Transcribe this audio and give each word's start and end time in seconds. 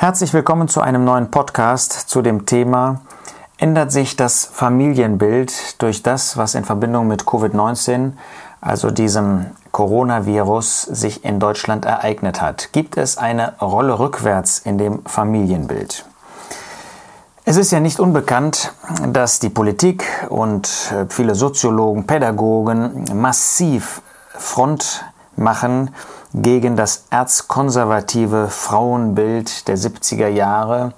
Herzlich 0.00 0.32
willkommen 0.32 0.68
zu 0.68 0.80
einem 0.80 1.04
neuen 1.04 1.32
Podcast 1.32 2.08
zu 2.08 2.22
dem 2.22 2.46
Thema 2.46 3.00
Ändert 3.56 3.90
sich 3.90 4.14
das 4.14 4.44
Familienbild 4.44 5.82
durch 5.82 6.04
das, 6.04 6.36
was 6.36 6.54
in 6.54 6.62
Verbindung 6.64 7.08
mit 7.08 7.24
Covid-19, 7.24 8.12
also 8.60 8.92
diesem 8.92 9.46
Coronavirus, 9.72 10.82
sich 10.82 11.24
in 11.24 11.40
Deutschland 11.40 11.84
ereignet 11.84 12.40
hat? 12.40 12.68
Gibt 12.70 12.96
es 12.96 13.18
eine 13.18 13.58
Rolle 13.60 13.98
rückwärts 13.98 14.60
in 14.60 14.78
dem 14.78 15.04
Familienbild? 15.04 16.04
Es 17.44 17.56
ist 17.56 17.72
ja 17.72 17.80
nicht 17.80 17.98
unbekannt, 17.98 18.72
dass 19.12 19.40
die 19.40 19.50
Politik 19.50 20.04
und 20.28 20.92
äh, 20.92 21.06
viele 21.08 21.34
Soziologen, 21.34 22.06
Pädagogen 22.06 23.04
massiv 23.14 24.00
Front 24.28 25.04
machen 25.34 25.90
gegen 26.34 26.76
das 26.76 27.04
erzkonservative 27.10 28.48
Frauenbild 28.48 29.66
der 29.66 29.78
70er 29.78 30.28
Jahre, 30.28 30.92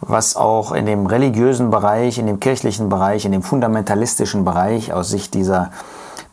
was 0.00 0.36
auch 0.36 0.72
in 0.72 0.86
dem 0.86 1.06
religiösen 1.06 1.70
Bereich, 1.70 2.18
in 2.18 2.26
dem 2.26 2.40
kirchlichen 2.40 2.88
Bereich, 2.88 3.24
in 3.24 3.32
dem 3.32 3.42
fundamentalistischen 3.42 4.44
Bereich 4.44 4.92
aus 4.92 5.08
Sicht 5.08 5.34
dieser 5.34 5.70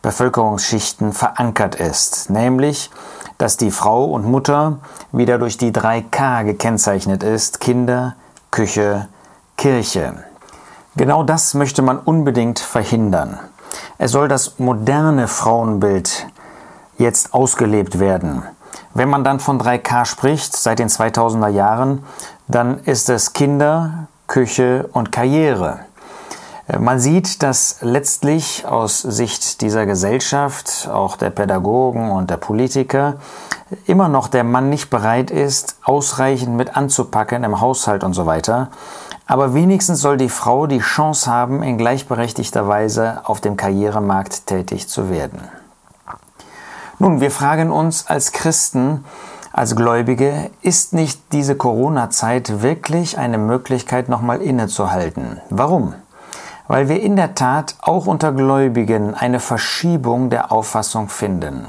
Bevölkerungsschichten 0.02 1.12
verankert 1.12 1.74
ist, 1.74 2.30
nämlich 2.30 2.90
dass 3.38 3.56
die 3.56 3.70
Frau 3.70 4.04
und 4.04 4.26
Mutter 4.26 4.78
wieder 5.12 5.38
durch 5.38 5.56
die 5.56 5.72
3K 5.72 6.44
gekennzeichnet 6.44 7.22
ist, 7.22 7.60
Kinder, 7.60 8.16
Küche, 8.50 9.08
Kirche. 9.56 10.24
Genau 10.96 11.22
das 11.22 11.54
möchte 11.54 11.80
man 11.80 11.98
unbedingt 11.98 12.58
verhindern. 12.58 13.38
Es 13.96 14.12
soll 14.12 14.28
das 14.28 14.58
moderne 14.58 15.28
Frauenbild 15.28 16.26
jetzt 17.00 17.34
ausgelebt 17.34 17.98
werden. 17.98 18.44
Wenn 18.94 19.08
man 19.08 19.24
dann 19.24 19.40
von 19.40 19.60
3K 19.60 20.04
spricht, 20.04 20.54
seit 20.54 20.78
den 20.78 20.88
2000er 20.88 21.48
Jahren, 21.48 22.04
dann 22.46 22.78
ist 22.84 23.08
es 23.08 23.32
Kinder, 23.32 24.08
Küche 24.26 24.88
und 24.92 25.10
Karriere. 25.10 25.80
Man 26.78 27.00
sieht, 27.00 27.42
dass 27.42 27.78
letztlich 27.80 28.64
aus 28.64 29.00
Sicht 29.00 29.60
dieser 29.60 29.86
Gesellschaft, 29.86 30.88
auch 30.92 31.16
der 31.16 31.30
Pädagogen 31.30 32.12
und 32.12 32.30
der 32.30 32.36
Politiker, 32.36 33.14
immer 33.86 34.08
noch 34.08 34.28
der 34.28 34.44
Mann 34.44 34.70
nicht 34.70 34.88
bereit 34.88 35.32
ist, 35.32 35.78
ausreichend 35.82 36.56
mit 36.56 36.76
anzupacken 36.76 37.42
im 37.42 37.60
Haushalt 37.60 38.04
und 38.04 38.12
so 38.12 38.26
weiter, 38.26 38.68
aber 39.26 39.54
wenigstens 39.54 40.00
soll 40.00 40.16
die 40.16 40.28
Frau 40.28 40.66
die 40.66 40.78
Chance 40.78 41.30
haben, 41.30 41.62
in 41.62 41.78
gleichberechtigter 41.78 42.68
Weise 42.68 43.20
auf 43.24 43.40
dem 43.40 43.56
Karrieremarkt 43.56 44.46
tätig 44.46 44.88
zu 44.88 45.10
werden. 45.10 45.40
Nun, 47.02 47.22
wir 47.22 47.30
fragen 47.30 47.70
uns 47.72 48.08
als 48.08 48.32
Christen, 48.32 49.06
als 49.54 49.74
Gläubige, 49.74 50.50
ist 50.60 50.92
nicht 50.92 51.32
diese 51.32 51.56
Corona-Zeit 51.56 52.60
wirklich 52.60 53.16
eine 53.16 53.38
Möglichkeit, 53.38 54.10
nochmal 54.10 54.42
innezuhalten? 54.42 55.40
Warum? 55.48 55.94
Weil 56.68 56.90
wir 56.90 57.00
in 57.00 57.16
der 57.16 57.34
Tat 57.34 57.76
auch 57.80 58.06
unter 58.06 58.32
Gläubigen 58.32 59.14
eine 59.14 59.40
Verschiebung 59.40 60.28
der 60.28 60.52
Auffassung 60.52 61.08
finden. 61.08 61.64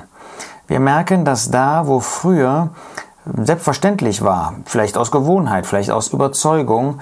Wir 0.67 0.81
merken, 0.81 1.23
dass 1.23 1.49
da, 1.49 1.87
wo 1.87 2.01
früher 2.01 2.71
selbstverständlich 3.25 4.25
war, 4.25 4.55
vielleicht 4.65 4.97
aus 4.97 5.11
Gewohnheit, 5.11 5.65
vielleicht 5.65 5.91
aus 5.91 6.09
Überzeugung, 6.09 6.99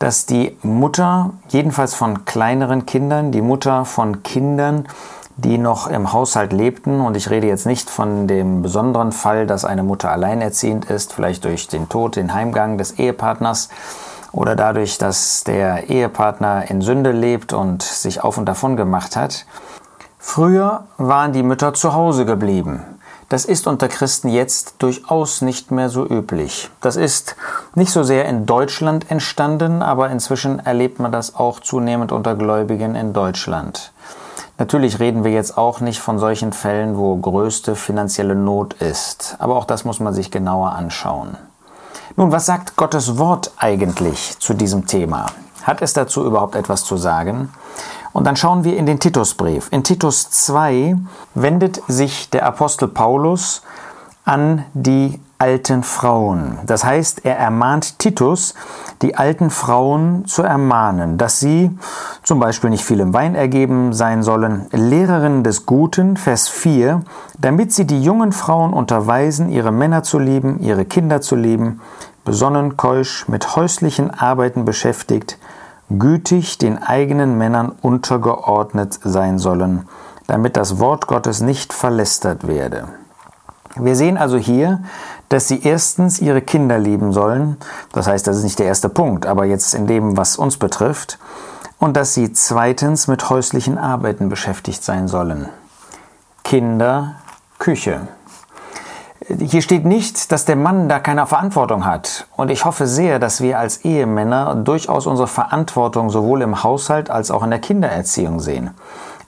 dass 0.00 0.26
die 0.26 0.56
Mutter, 0.62 1.30
jedenfalls 1.48 1.94
von 1.94 2.24
kleineren 2.24 2.86
Kindern, 2.86 3.30
die 3.30 3.42
Mutter 3.42 3.84
von 3.84 4.24
Kindern, 4.24 4.88
die 5.38 5.56
noch 5.56 5.86
im 5.86 6.12
Haushalt 6.12 6.52
lebten, 6.52 7.00
und 7.00 7.16
ich 7.16 7.30
rede 7.30 7.46
jetzt 7.46 7.64
nicht 7.64 7.88
von 7.88 8.26
dem 8.26 8.60
besonderen 8.62 9.12
Fall, 9.12 9.46
dass 9.46 9.64
eine 9.64 9.84
Mutter 9.84 10.10
alleinerziehend 10.10 10.86
ist, 10.86 11.12
vielleicht 11.12 11.44
durch 11.44 11.68
den 11.68 11.88
Tod, 11.88 12.16
den 12.16 12.34
Heimgang 12.34 12.76
des 12.76 12.98
Ehepartners 12.98 13.68
oder 14.32 14.56
dadurch, 14.56 14.98
dass 14.98 15.44
der 15.44 15.88
Ehepartner 15.88 16.68
in 16.70 16.82
Sünde 16.82 17.12
lebt 17.12 17.52
und 17.52 17.82
sich 17.82 18.22
auf 18.22 18.36
und 18.36 18.46
davon 18.46 18.76
gemacht 18.76 19.16
hat. 19.16 19.46
Früher 20.18 20.84
waren 20.96 21.32
die 21.32 21.44
Mütter 21.44 21.72
zu 21.72 21.94
Hause 21.94 22.26
geblieben. 22.26 22.82
Das 23.28 23.44
ist 23.44 23.66
unter 23.66 23.88
Christen 23.88 24.28
jetzt 24.28 24.76
durchaus 24.78 25.42
nicht 25.42 25.70
mehr 25.70 25.88
so 25.88 26.04
üblich. 26.04 26.70
Das 26.80 26.96
ist 26.96 27.36
nicht 27.74 27.92
so 27.92 28.02
sehr 28.02 28.24
in 28.24 28.44
Deutschland 28.44 29.10
entstanden, 29.10 29.82
aber 29.82 30.10
inzwischen 30.10 30.58
erlebt 30.58 30.98
man 30.98 31.12
das 31.12 31.36
auch 31.36 31.60
zunehmend 31.60 32.10
unter 32.10 32.34
Gläubigen 32.34 32.94
in 32.94 33.12
Deutschland. 33.12 33.92
Natürlich 34.58 34.98
reden 34.98 35.22
wir 35.22 35.30
jetzt 35.30 35.56
auch 35.56 35.80
nicht 35.80 36.00
von 36.00 36.18
solchen 36.18 36.52
Fällen, 36.52 36.98
wo 36.98 37.16
größte 37.16 37.76
finanzielle 37.76 38.34
Not 38.34 38.74
ist, 38.74 39.36
aber 39.38 39.54
auch 39.54 39.64
das 39.64 39.84
muss 39.84 40.00
man 40.00 40.12
sich 40.12 40.32
genauer 40.32 40.72
anschauen. 40.72 41.36
Nun, 42.16 42.32
was 42.32 42.46
sagt 42.46 42.74
Gottes 42.74 43.18
Wort 43.18 43.52
eigentlich 43.56 44.36
zu 44.40 44.54
diesem 44.54 44.88
Thema? 44.88 45.26
Hat 45.62 45.80
es 45.80 45.92
dazu 45.92 46.24
überhaupt 46.24 46.56
etwas 46.56 46.82
zu 46.84 46.96
sagen? 46.96 47.52
Und 48.12 48.26
dann 48.26 48.34
schauen 48.34 48.64
wir 48.64 48.76
in 48.76 48.86
den 48.86 48.98
Titusbrief. 48.98 49.68
In 49.70 49.84
Titus 49.84 50.28
2 50.30 50.96
wendet 51.34 51.80
sich 51.86 52.28
der 52.30 52.44
Apostel 52.44 52.88
Paulus 52.88 53.62
an 54.28 54.66
die 54.74 55.18
alten 55.38 55.82
Frauen. 55.82 56.58
Das 56.66 56.84
heißt, 56.84 57.24
er 57.24 57.38
ermahnt 57.38 57.98
Titus, 57.98 58.54
die 59.00 59.16
alten 59.16 59.48
Frauen 59.48 60.26
zu 60.26 60.42
ermahnen, 60.42 61.16
dass 61.16 61.40
sie 61.40 61.70
zum 62.24 62.38
Beispiel 62.38 62.68
nicht 62.68 62.84
viel 62.84 63.00
im 63.00 63.14
Wein 63.14 63.34
ergeben 63.34 63.94
sein 63.94 64.22
sollen, 64.22 64.66
Lehrerinnen 64.70 65.44
des 65.44 65.64
Guten, 65.64 66.18
Vers 66.18 66.48
4, 66.48 67.04
damit 67.38 67.72
sie 67.72 67.86
die 67.86 68.02
jungen 68.02 68.32
Frauen 68.32 68.74
unterweisen, 68.74 69.48
ihre 69.48 69.72
Männer 69.72 70.02
zu 70.02 70.18
lieben, 70.18 70.60
ihre 70.60 70.84
Kinder 70.84 71.22
zu 71.22 71.34
lieben, 71.34 71.80
besonnen, 72.26 72.76
keusch, 72.76 73.28
mit 73.28 73.56
häuslichen 73.56 74.10
Arbeiten 74.10 74.66
beschäftigt, 74.66 75.38
gütig 75.88 76.58
den 76.58 76.82
eigenen 76.82 77.38
Männern 77.38 77.72
untergeordnet 77.80 79.00
sein 79.02 79.38
sollen, 79.38 79.88
damit 80.26 80.58
das 80.58 80.78
Wort 80.80 81.06
Gottes 81.06 81.40
nicht 81.40 81.72
verlästert 81.72 82.46
werde. 82.46 82.88
Wir 83.80 83.96
sehen 83.96 84.16
also 84.16 84.36
hier, 84.36 84.82
dass 85.28 85.48
sie 85.48 85.62
erstens 85.62 86.20
ihre 86.20 86.40
Kinder 86.40 86.78
lieben 86.78 87.12
sollen, 87.12 87.56
das 87.92 88.06
heißt, 88.06 88.26
das 88.26 88.38
ist 88.38 88.44
nicht 88.44 88.58
der 88.58 88.66
erste 88.66 88.88
Punkt, 88.88 89.26
aber 89.26 89.44
jetzt 89.44 89.74
in 89.74 89.86
dem, 89.86 90.16
was 90.16 90.36
uns 90.36 90.56
betrifft, 90.56 91.18
und 91.78 91.96
dass 91.96 92.14
sie 92.14 92.32
zweitens 92.32 93.06
mit 93.06 93.30
häuslichen 93.30 93.78
Arbeiten 93.78 94.28
beschäftigt 94.28 94.82
sein 94.82 95.06
sollen. 95.06 95.48
Kinder, 96.42 97.16
Küche. 97.58 98.08
Hier 99.38 99.60
steht 99.60 99.84
nicht, 99.84 100.32
dass 100.32 100.46
der 100.46 100.56
Mann 100.56 100.88
da 100.88 101.00
keine 101.00 101.26
Verantwortung 101.26 101.84
hat. 101.84 102.26
Und 102.36 102.50
ich 102.50 102.64
hoffe 102.64 102.86
sehr, 102.86 103.18
dass 103.18 103.42
wir 103.42 103.58
als 103.58 103.84
Ehemänner 103.84 104.54
durchaus 104.54 105.06
unsere 105.06 105.28
Verantwortung 105.28 106.08
sowohl 106.08 106.40
im 106.40 106.62
Haushalt 106.62 107.10
als 107.10 107.30
auch 107.30 107.42
in 107.42 107.50
der 107.50 107.58
Kindererziehung 107.58 108.40
sehen. 108.40 108.70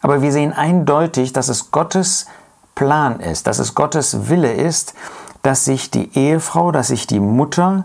Aber 0.00 0.22
wir 0.22 0.32
sehen 0.32 0.52
eindeutig, 0.54 1.34
dass 1.34 1.48
es 1.48 1.70
Gottes 1.70 2.26
Plan 2.74 3.20
ist, 3.20 3.46
dass 3.46 3.58
es 3.58 3.74
Gottes 3.74 4.28
Wille 4.28 4.52
ist, 4.52 4.94
dass 5.42 5.64
sich 5.64 5.90
die 5.90 6.16
Ehefrau, 6.16 6.72
dass 6.72 6.88
sich 6.88 7.06
die 7.06 7.20
Mutter 7.20 7.84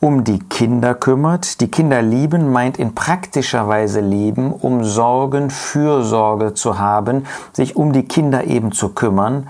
um 0.00 0.24
die 0.24 0.38
Kinder 0.38 0.94
kümmert. 0.94 1.60
Die 1.60 1.70
Kinder 1.70 2.02
lieben 2.02 2.52
meint 2.52 2.78
in 2.78 2.94
praktischer 2.94 3.66
Weise 3.68 4.00
lieben, 4.00 4.52
um 4.52 4.84
Sorgen, 4.84 5.50
Fürsorge 5.50 6.54
zu 6.54 6.78
haben, 6.78 7.26
sich 7.52 7.76
um 7.76 7.92
die 7.92 8.04
Kinder 8.04 8.44
eben 8.44 8.72
zu 8.72 8.90
kümmern 8.90 9.48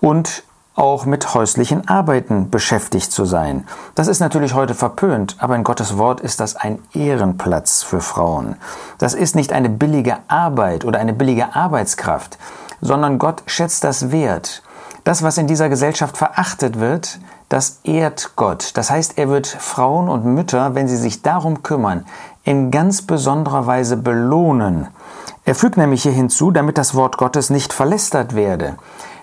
und 0.00 0.44
auch 0.74 1.04
mit 1.04 1.34
häuslichen 1.34 1.86
Arbeiten 1.86 2.48
beschäftigt 2.48 3.12
zu 3.12 3.26
sein. 3.26 3.66
Das 3.94 4.08
ist 4.08 4.20
natürlich 4.20 4.54
heute 4.54 4.74
verpönt, 4.74 5.36
aber 5.38 5.54
in 5.54 5.64
Gottes 5.64 5.98
Wort 5.98 6.20
ist 6.20 6.40
das 6.40 6.56
ein 6.56 6.78
Ehrenplatz 6.94 7.82
für 7.82 8.00
Frauen. 8.00 8.56
Das 8.96 9.12
ist 9.12 9.36
nicht 9.36 9.52
eine 9.52 9.68
billige 9.68 10.18
Arbeit 10.28 10.86
oder 10.86 10.98
eine 10.98 11.12
billige 11.12 11.54
Arbeitskraft, 11.54 12.38
sondern 12.82 13.18
Gott 13.18 13.42
schätzt 13.46 13.84
das 13.84 14.12
wert. 14.12 14.62
Das, 15.04 15.22
was 15.22 15.38
in 15.38 15.46
dieser 15.46 15.70
Gesellschaft 15.70 16.18
verachtet 16.18 16.78
wird, 16.78 17.18
das 17.48 17.80
ehrt 17.84 18.32
Gott. 18.36 18.72
Das 18.74 18.90
heißt, 18.90 19.18
er 19.18 19.28
wird 19.28 19.46
Frauen 19.46 20.08
und 20.08 20.24
Mütter, 20.24 20.74
wenn 20.74 20.88
sie 20.88 20.96
sich 20.96 21.22
darum 21.22 21.62
kümmern, 21.62 22.04
in 22.44 22.70
ganz 22.70 23.02
besonderer 23.02 23.66
Weise 23.66 23.96
belohnen. 23.96 24.88
Er 25.44 25.54
fügt 25.54 25.76
nämlich 25.76 26.02
hier 26.02 26.12
hinzu, 26.12 26.50
damit 26.50 26.78
das 26.78 26.94
Wort 26.94 27.16
Gottes 27.16 27.50
nicht 27.50 27.72
verlästert 27.72 28.34
werde. 28.34 28.76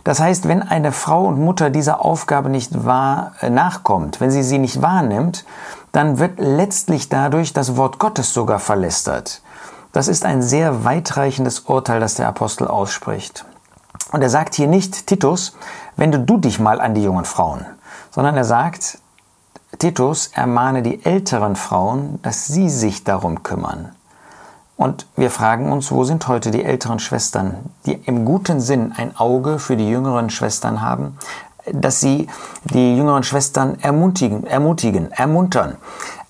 Das 0.04 0.20
heißt, 0.20 0.48
wenn 0.48 0.62
eine 0.62 0.92
Frau 0.92 1.26
und 1.26 1.40
Mutter 1.40 1.70
dieser 1.70 2.04
Aufgabe 2.04 2.50
nicht 2.50 2.86
wahr, 2.86 3.34
äh, 3.42 3.50
nachkommt, 3.50 4.22
wenn 4.22 4.32
sie 4.32 4.44
sie 4.44 4.58
nicht 4.58 4.82
wahrnimmt, 4.82 5.46
dann 5.92 6.20
wird 6.20 6.40
letztlich 6.40 7.10
dadurch 7.10 7.54
das 7.54 7.78
Wort 7.78 8.00
Gottes 8.00 8.34
sogar 8.34 8.60
verlästert. 8.60 9.42
Das 9.92 10.08
ist 10.08 10.24
ein 10.24 10.42
sehr 10.42 10.84
weitreichendes 10.84 11.62
Urteil, 11.62 12.00
das 12.00 12.16
der 12.16 12.28
Apostel 12.28 12.68
ausspricht. 12.68 13.46
Und 14.12 14.22
er 14.22 14.30
sagt 14.30 14.56
hier 14.56 14.68
nicht, 14.68 15.08
Titus, 15.08 15.56
wende 15.96 16.20
du 16.20 16.38
dich 16.38 16.60
mal 16.60 16.82
an 16.82 16.96
die 16.96 17.04
jungen 17.04 17.26
Frauen, 17.26 17.66
sondern 18.12 18.36
er 18.36 18.46
sagt, 18.46 19.00
Titus 19.78 20.32
ermahne 20.34 20.82
die 20.82 21.06
älteren 21.06 21.56
Frauen, 21.56 22.20
dass 22.24 22.48
sie 22.48 22.70
sich 22.70 23.04
darum 23.04 23.44
kümmern. 23.44 23.90
Und 24.78 25.06
wir 25.16 25.30
fragen 25.30 25.72
uns, 25.72 25.92
wo 25.92 26.06
sind 26.06 26.28
heute 26.28 26.52
die 26.52 26.64
älteren 26.64 27.00
Schwestern, 27.00 27.58
die 27.86 27.94
im 27.94 28.26
guten 28.26 28.62
Sinn 28.62 28.94
ein 28.96 29.16
Auge 29.18 29.60
für 29.60 29.76
die 29.76 29.90
jüngeren 29.90 30.30
Schwestern 30.30 30.82
haben, 30.82 31.18
dass 31.72 32.00
sie 32.00 32.28
die 32.64 32.96
jüngeren 32.96 33.24
Schwestern 33.24 33.78
ermutigen, 33.80 34.48
ermutigen, 34.48 35.12
ermuntern, 35.12 35.76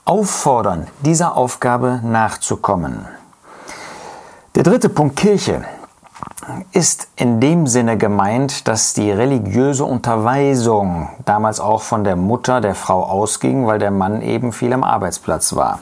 auffordern, 0.04 0.88
dieser 1.06 1.38
Aufgabe 1.38 2.02
nachzukommen. 2.04 3.06
Der 4.56 4.64
dritte 4.64 4.90
Punkt 4.90 5.16
Kirche 5.16 5.64
ist 6.72 7.10
in 7.16 7.40
dem 7.40 7.68
Sinne 7.68 7.98
gemeint, 7.98 8.68
dass 8.68 8.94
die 8.94 9.12
religiöse 9.12 9.86
Unterweisung 9.86 11.10
damals 11.26 11.60
auch 11.60 11.82
von 11.82 12.04
der 12.04 12.16
Mutter 12.16 12.62
der 12.62 12.76
Frau 12.76 13.04
ausging, 13.04 13.68
weil 13.68 13.80
der 13.80 13.92
Mann 13.92 14.22
eben 14.22 14.52
viel 14.52 14.74
am 14.74 14.84
Arbeitsplatz 14.84 15.56
war. 15.56 15.80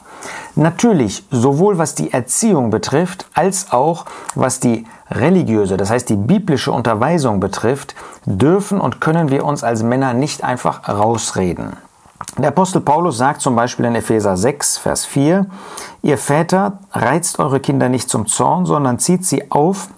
Natürlich 0.56 1.26
sowohl 1.32 1.78
was 1.78 1.96
die 1.96 2.12
Erziehung 2.12 2.70
betrifft, 2.70 3.28
als 3.34 3.72
auch 3.72 4.06
was 4.36 4.60
die 4.60 4.86
religiöse, 5.12 5.78
das 5.78 5.90
heißt 5.90 6.10
die 6.10 6.16
biblische 6.16 6.72
Unterweisung 6.72 7.40
betrifft, 7.40 7.96
dürfen 8.26 8.82
und 8.82 9.00
können 9.00 9.30
wir 9.30 9.46
uns 9.46 9.64
als 9.64 9.84
Männer 9.84 10.14
nicht 10.14 10.44
einfach 10.44 10.90
rausreden. 10.90 11.78
Der 12.38 12.50
Apostel 12.50 12.82
Paulus 12.82 13.18
sagt 13.18 13.42
zum 13.42 13.56
Beispiel 13.56 13.86
in 13.86 13.96
Epheser 13.96 14.38
6, 14.38 14.78
Vers 14.78 15.06
4, 15.06 15.46
Ihr 16.02 16.18
Väter 16.18 16.80
reizt 16.92 17.40
eure 17.40 17.60
Kinder 17.60 17.90
nicht 17.90 18.10
zum 18.10 18.28
Zorn, 18.28 18.66
sondern 18.66 19.00
zieht 19.00 19.26
sie 19.26 19.50
auf 19.52 19.90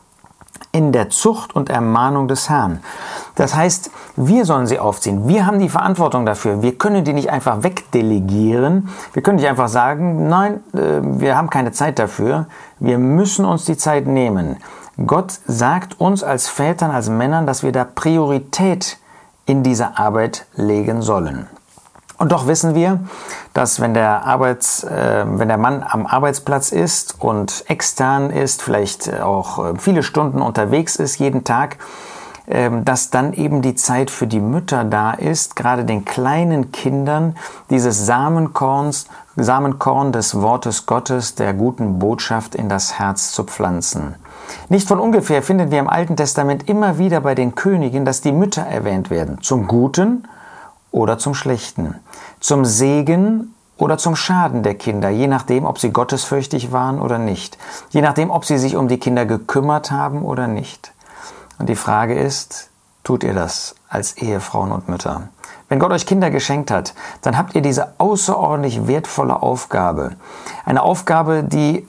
in 0.71 0.91
der 0.91 1.09
Zucht 1.09 1.55
und 1.55 1.69
Ermahnung 1.69 2.27
des 2.27 2.49
Herrn. 2.49 2.79
Das 3.35 3.55
heißt, 3.55 3.91
wir 4.15 4.45
sollen 4.45 4.67
sie 4.67 4.79
aufziehen. 4.79 5.27
Wir 5.27 5.45
haben 5.45 5.59
die 5.59 5.69
Verantwortung 5.69 6.25
dafür. 6.25 6.61
Wir 6.61 6.77
können 6.77 7.03
die 7.03 7.13
nicht 7.13 7.31
einfach 7.31 7.63
wegdelegieren. 7.63 8.89
Wir 9.13 9.23
können 9.23 9.37
nicht 9.37 9.47
einfach 9.47 9.69
sagen, 9.69 10.27
nein, 10.27 10.61
äh, 10.73 10.99
wir 11.01 11.37
haben 11.37 11.49
keine 11.49 11.71
Zeit 11.71 11.99
dafür. 11.99 12.47
Wir 12.79 12.97
müssen 12.97 13.45
uns 13.45 13.65
die 13.65 13.77
Zeit 13.77 14.07
nehmen. 14.07 14.57
Gott 15.05 15.39
sagt 15.47 15.99
uns 15.99 16.23
als 16.23 16.49
Vätern, 16.49 16.91
als 16.91 17.09
Männern, 17.09 17.47
dass 17.47 17.63
wir 17.63 17.71
da 17.71 17.85
Priorität 17.85 18.97
in 19.45 19.63
diese 19.63 19.97
Arbeit 19.97 20.45
legen 20.55 21.01
sollen. 21.01 21.47
Und 22.19 22.33
doch 22.33 22.47
wissen 22.47 22.75
wir, 22.75 22.99
dass 23.53 23.79
wenn 23.79 23.93
der, 23.93 24.25
Arbeits, 24.25 24.83
äh, 24.83 25.23
wenn 25.25 25.47
der 25.47 25.57
Mann 25.57 25.83
am 25.87 26.05
Arbeitsplatz 26.05 26.73
ist 26.73 27.15
und 27.19 27.63
extern 27.67 28.29
ist, 28.29 28.61
vielleicht 28.61 29.21
auch 29.21 29.65
äh, 29.65 29.73
viele 29.79 30.03
Stunden 30.03 30.41
unterwegs 30.41 30.97
ist 30.97 31.17
jeden 31.17 31.45
Tag, 31.45 31.77
äh, 32.47 32.69
dass 32.83 33.09
dann 33.09 33.31
eben 33.31 33.61
die 33.61 33.73
Zeit 33.73 34.11
für 34.11 34.27
die 34.27 34.41
Mütter 34.41 34.83
da 34.83 35.11
ist, 35.11 35.55
gerade 35.55 35.85
den 35.85 36.03
kleinen 36.03 36.73
Kindern 36.73 37.37
dieses 37.69 38.05
Samenkorns, 38.05 39.07
Samenkorn 39.37 40.11
des 40.11 40.35
Wortes 40.41 40.85
Gottes, 40.85 41.35
der 41.35 41.53
guten 41.53 41.99
Botschaft 41.99 42.53
in 42.53 42.67
das 42.67 42.99
Herz 42.99 43.31
zu 43.31 43.45
pflanzen. 43.45 44.15
Nicht 44.67 44.89
von 44.89 44.99
ungefähr 44.99 45.41
finden 45.41 45.71
wir 45.71 45.79
im 45.79 45.87
Alten 45.87 46.17
Testament 46.17 46.67
immer 46.67 46.97
wieder 46.97 47.21
bei 47.21 47.33
den 47.33 47.55
Königen, 47.55 48.03
dass 48.03 48.19
die 48.19 48.33
Mütter 48.33 48.63
erwähnt 48.63 49.09
werden, 49.09 49.41
zum 49.41 49.67
Guten 49.67 50.25
oder 50.91 51.17
zum 51.17 51.33
Schlechten, 51.33 51.95
zum 52.39 52.65
Segen 52.65 53.53
oder 53.77 53.97
zum 53.97 54.15
Schaden 54.15 54.63
der 54.63 54.75
Kinder, 54.75 55.09
je 55.09 55.27
nachdem, 55.27 55.65
ob 55.65 55.79
sie 55.79 55.91
gottesfürchtig 55.91 56.71
waren 56.71 56.99
oder 57.01 57.17
nicht, 57.17 57.57
je 57.89 58.01
nachdem, 58.01 58.29
ob 58.29 58.45
sie 58.45 58.57
sich 58.57 58.75
um 58.75 58.87
die 58.87 58.99
Kinder 58.99 59.25
gekümmert 59.25 59.91
haben 59.91 60.23
oder 60.23 60.47
nicht. 60.47 60.91
Und 61.57 61.69
die 61.69 61.75
Frage 61.75 62.17
ist, 62.17 62.69
tut 63.03 63.23
ihr 63.23 63.33
das 63.33 63.75
als 63.89 64.17
Ehefrauen 64.17 64.71
und 64.71 64.89
Mütter? 64.89 65.29
Wenn 65.67 65.79
Gott 65.79 65.91
euch 65.91 66.07
Kinder 66.07 66.31
geschenkt 66.31 66.71
hat, 66.71 66.93
dann 67.21 67.37
habt 67.37 67.53
ihr 67.55 67.61
diese 67.61 67.93
außerordentlich 67.99 68.87
wertvolle 68.87 69.41
Aufgabe. 69.41 70.15
Eine 70.65 70.81
Aufgabe, 70.81 71.43
die 71.43 71.87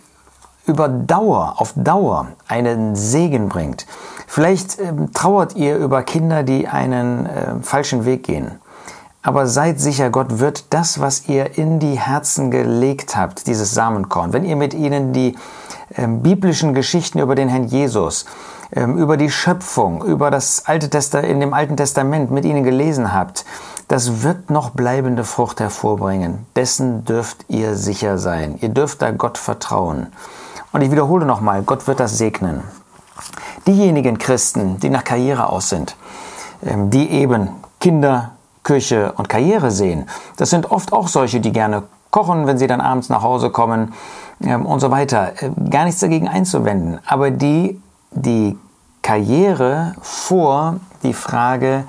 über 0.66 0.88
Dauer, 0.88 1.54
auf 1.56 1.72
Dauer 1.74 2.28
einen 2.46 2.94
Segen 2.94 3.48
bringt. 3.48 3.86
Vielleicht 4.26 4.78
äh, 4.78 4.92
trauert 5.12 5.56
ihr 5.56 5.76
über 5.76 6.02
Kinder, 6.02 6.42
die 6.42 6.68
einen 6.68 7.26
äh, 7.26 7.54
falschen 7.62 8.04
Weg 8.04 8.24
gehen. 8.24 8.60
Aber 9.22 9.46
seid 9.46 9.80
sicher, 9.80 10.08
Gott 10.08 10.38
wird 10.38 10.72
das, 10.72 10.98
was 10.98 11.28
ihr 11.28 11.58
in 11.58 11.78
die 11.78 11.98
Herzen 11.98 12.50
gelegt 12.50 13.16
habt, 13.16 13.46
dieses 13.46 13.74
Samenkorn, 13.74 14.32
wenn 14.32 14.46
ihr 14.46 14.56
mit 14.56 14.72
ihnen 14.72 15.12
die 15.12 15.36
äh, 15.94 16.06
biblischen 16.06 16.72
Geschichten 16.72 17.18
über 17.18 17.34
den 17.34 17.50
Herrn 17.50 17.64
Jesus, 17.64 18.24
äh, 18.70 18.84
über 18.84 19.18
die 19.18 19.30
Schöpfung, 19.30 20.02
über 20.04 20.30
das 20.30 20.64
Alte 20.66 20.88
Testament, 20.88 21.30
in 21.30 21.40
dem 21.40 21.52
Alten 21.52 21.76
Testament 21.76 22.30
mit 22.30 22.46
ihnen 22.46 22.64
gelesen 22.64 23.12
habt, 23.12 23.44
das 23.88 24.22
wird 24.22 24.48
noch 24.48 24.70
bleibende 24.70 25.24
Frucht 25.24 25.60
hervorbringen. 25.60 26.46
Dessen 26.56 27.04
dürft 27.04 27.44
ihr 27.48 27.74
sicher 27.74 28.16
sein. 28.16 28.56
Ihr 28.60 28.68
dürft 28.70 29.02
da 29.02 29.10
Gott 29.10 29.36
vertrauen. 29.36 30.06
Und 30.72 30.80
ich 30.80 30.90
wiederhole 30.90 31.26
nochmal, 31.26 31.62
Gott 31.62 31.86
wird 31.88 32.00
das 32.00 32.16
segnen. 32.16 32.62
Diejenigen 33.66 34.16
Christen, 34.16 34.80
die 34.80 34.88
nach 34.88 35.04
Karriere 35.04 35.50
aus 35.50 35.68
sind, 35.68 35.96
ähm, 36.64 36.88
die 36.90 37.10
eben 37.10 37.50
Kinder, 37.80 38.32
Küche 38.70 39.12
und 39.16 39.28
Karriere 39.28 39.72
sehen. 39.72 40.08
Das 40.36 40.50
sind 40.50 40.70
oft 40.70 40.92
auch 40.92 41.08
solche, 41.08 41.40
die 41.40 41.50
gerne 41.50 41.82
kochen, 42.12 42.46
wenn 42.46 42.56
sie 42.56 42.68
dann 42.68 42.80
abends 42.80 43.08
nach 43.08 43.22
Hause 43.22 43.50
kommen 43.50 43.94
ähm, 44.40 44.64
und 44.64 44.78
so 44.78 44.92
weiter. 44.92 45.32
Äh, 45.42 45.50
gar 45.70 45.84
nichts 45.86 45.98
dagegen 45.98 46.28
einzuwenden. 46.28 47.00
Aber 47.04 47.32
die 47.32 47.80
die 48.12 48.56
Karriere 49.02 49.94
vor 50.00 50.76
die 51.02 51.14
Frage 51.14 51.82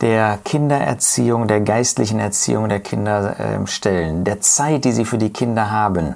der 0.00 0.38
Kindererziehung, 0.42 1.48
der 1.48 1.60
geistlichen 1.60 2.18
Erziehung 2.18 2.70
der 2.70 2.80
Kinder 2.80 3.38
äh, 3.38 3.66
stellen, 3.66 4.24
der 4.24 4.40
Zeit, 4.40 4.86
die 4.86 4.92
sie 4.92 5.04
für 5.04 5.18
die 5.18 5.34
Kinder 5.34 5.70
haben, 5.70 6.14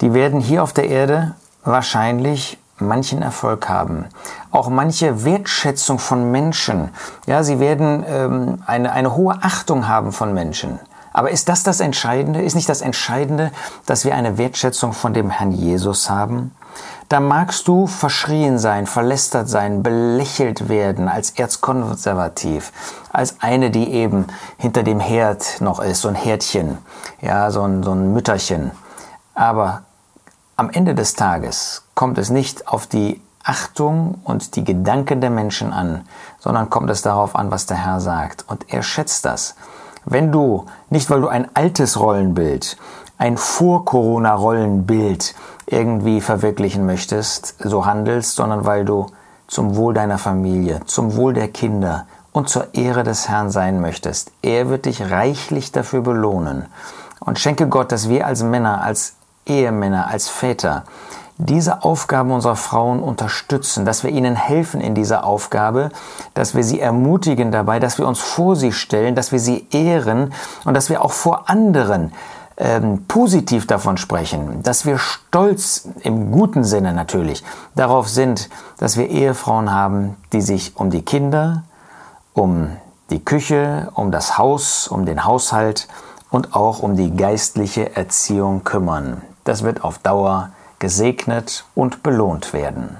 die 0.00 0.14
werden 0.14 0.38
hier 0.38 0.62
auf 0.62 0.72
der 0.72 0.88
Erde 0.88 1.34
wahrscheinlich 1.64 2.58
manchen 2.86 3.22
Erfolg 3.22 3.68
haben. 3.68 4.06
Auch 4.50 4.68
manche 4.68 5.24
Wertschätzung 5.24 5.98
von 5.98 6.30
Menschen. 6.30 6.90
Ja, 7.26 7.42
sie 7.42 7.60
werden 7.60 8.04
ähm, 8.06 8.62
eine, 8.66 8.92
eine 8.92 9.16
hohe 9.16 9.38
Achtung 9.42 9.88
haben 9.88 10.12
von 10.12 10.34
Menschen. 10.34 10.78
Aber 11.12 11.30
ist 11.30 11.48
das 11.48 11.62
das 11.62 11.80
Entscheidende? 11.80 12.42
Ist 12.42 12.54
nicht 12.54 12.68
das 12.68 12.80
Entscheidende, 12.80 13.52
dass 13.86 14.04
wir 14.04 14.14
eine 14.14 14.38
Wertschätzung 14.38 14.92
von 14.92 15.12
dem 15.12 15.30
Herrn 15.30 15.52
Jesus 15.52 16.08
haben? 16.08 16.52
Da 17.08 17.20
magst 17.20 17.68
du 17.68 17.86
verschrien 17.86 18.58
sein, 18.58 18.86
verlästert 18.86 19.46
sein, 19.46 19.82
belächelt 19.82 20.70
werden 20.70 21.08
als 21.08 21.32
erzkonservativ, 21.32 22.72
als 23.12 23.36
eine, 23.40 23.70
die 23.70 23.92
eben 23.92 24.26
hinter 24.56 24.82
dem 24.82 24.98
Herd 24.98 25.60
noch 25.60 25.80
ist, 25.80 26.00
so 26.00 26.08
ein 26.08 26.14
Herdchen, 26.14 26.78
ja, 27.20 27.50
so 27.50 27.62
ein, 27.64 27.82
so 27.82 27.92
ein 27.92 28.14
Mütterchen. 28.14 28.70
Aber 29.34 29.82
am 30.62 30.70
Ende 30.70 30.94
des 30.94 31.14
Tages 31.14 31.82
kommt 31.96 32.18
es 32.18 32.30
nicht 32.30 32.68
auf 32.68 32.86
die 32.86 33.20
Achtung 33.42 34.20
und 34.22 34.54
die 34.54 34.62
Gedanken 34.62 35.20
der 35.20 35.30
Menschen 35.30 35.72
an, 35.72 36.04
sondern 36.38 36.70
kommt 36.70 36.88
es 36.88 37.02
darauf 37.02 37.34
an, 37.34 37.50
was 37.50 37.66
der 37.66 37.84
Herr 37.84 37.98
sagt. 38.00 38.44
Und 38.46 38.72
er 38.72 38.84
schätzt 38.84 39.24
das. 39.24 39.56
Wenn 40.04 40.30
du, 40.30 40.66
nicht 40.88 41.10
weil 41.10 41.20
du 41.20 41.26
ein 41.26 41.48
altes 41.54 41.98
Rollenbild, 41.98 42.76
ein 43.18 43.36
Vor-Corona-Rollenbild 43.36 45.34
irgendwie 45.66 46.20
verwirklichen 46.20 46.86
möchtest, 46.86 47.56
so 47.58 47.84
handelst, 47.84 48.36
sondern 48.36 48.64
weil 48.64 48.84
du 48.84 49.06
zum 49.48 49.74
Wohl 49.74 49.94
deiner 49.94 50.18
Familie, 50.18 50.78
zum 50.86 51.16
Wohl 51.16 51.32
der 51.34 51.48
Kinder 51.48 52.06
und 52.30 52.48
zur 52.48 52.72
Ehre 52.72 53.02
des 53.02 53.28
Herrn 53.28 53.50
sein 53.50 53.80
möchtest. 53.80 54.30
Er 54.42 54.68
wird 54.68 54.84
dich 54.84 55.10
reichlich 55.10 55.72
dafür 55.72 56.02
belohnen. 56.02 56.66
Und 57.18 57.40
schenke 57.40 57.66
Gott, 57.66 57.90
dass 57.90 58.08
wir 58.08 58.28
als 58.28 58.44
Männer, 58.44 58.82
als 58.82 59.16
Ehemänner, 59.46 60.08
als 60.08 60.28
Väter 60.28 60.84
diese 61.38 61.82
Aufgaben 61.82 62.30
unserer 62.30 62.56
Frauen 62.56 63.00
unterstützen, 63.00 63.84
dass 63.84 64.04
wir 64.04 64.10
ihnen 64.10 64.36
helfen 64.36 64.80
in 64.80 64.94
dieser 64.94 65.24
Aufgabe, 65.24 65.90
dass 66.34 66.54
wir 66.54 66.62
sie 66.62 66.80
ermutigen 66.80 67.50
dabei, 67.50 67.80
dass 67.80 67.98
wir 67.98 68.06
uns 68.06 68.20
vor 68.20 68.54
sie 68.54 68.72
stellen, 68.72 69.14
dass 69.14 69.32
wir 69.32 69.40
sie 69.40 69.66
ehren 69.70 70.32
und 70.64 70.74
dass 70.74 70.88
wir 70.88 71.04
auch 71.04 71.12
vor 71.12 71.48
anderen 71.50 72.12
ähm, 72.58 73.04
positiv 73.08 73.66
davon 73.66 73.96
sprechen, 73.96 74.62
dass 74.62 74.86
wir 74.86 74.98
stolz 74.98 75.88
im 76.02 76.30
guten 76.30 76.64
Sinne 76.64 76.92
natürlich 76.92 77.42
darauf 77.74 78.08
sind, 78.08 78.50
dass 78.78 78.96
wir 78.96 79.08
Ehefrauen 79.08 79.72
haben, 79.72 80.16
die 80.32 80.42
sich 80.42 80.76
um 80.76 80.90
die 80.90 81.02
Kinder, 81.02 81.64
um 82.34 82.68
die 83.10 83.24
Küche, 83.24 83.90
um 83.94 84.10
das 84.10 84.38
Haus, 84.38 84.86
um 84.86 85.06
den 85.06 85.24
Haushalt 85.24 85.88
und 86.30 86.54
auch 86.54 86.80
um 86.80 86.94
die 86.94 87.16
geistliche 87.16 87.96
Erziehung 87.96 88.64
kümmern. 88.64 89.22
Das 89.44 89.62
wird 89.62 89.84
auf 89.84 89.98
Dauer 89.98 90.50
gesegnet 90.78 91.64
und 91.74 92.02
belohnt 92.02 92.52
werden. 92.52 92.96